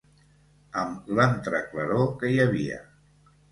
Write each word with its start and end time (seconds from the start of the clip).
Amb 0.83 1.11
l'entreclaror 1.19 2.11
que 2.25 2.33
hi 2.35 2.43
havia 2.49 2.83